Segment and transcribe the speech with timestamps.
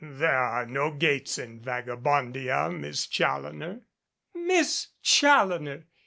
[0.03, 3.81] "There are no gates in Vagabondia, Miss Challoner."
[4.33, 5.85] "Miss Challoner